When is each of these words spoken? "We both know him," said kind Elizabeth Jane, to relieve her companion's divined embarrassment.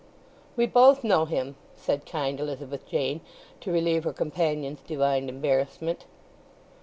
"We 0.55 0.65
both 0.65 1.03
know 1.03 1.25
him," 1.25 1.57
said 1.75 2.07
kind 2.07 2.39
Elizabeth 2.39 2.87
Jane, 2.87 3.21
to 3.59 3.71
relieve 3.71 4.03
her 4.05 4.13
companion's 4.13 4.81
divined 4.81 5.29
embarrassment. 5.29 6.05